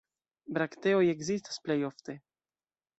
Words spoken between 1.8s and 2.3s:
ofte.